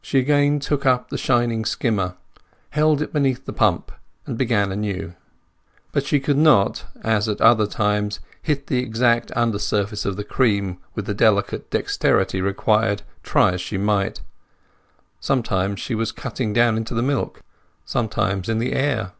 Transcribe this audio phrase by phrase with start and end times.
[0.00, 2.14] She again took up the shining skimmer,
[2.70, 3.92] held it beneath the pump,
[4.24, 5.12] and began anew.
[5.92, 10.24] But she could not, as at other times, hit the exact under surface of the
[10.24, 14.22] cream with the delicate dexterity required, try as she might;
[15.20, 17.42] sometimes she was cutting down into the milk,
[17.84, 19.12] sometimes in the air.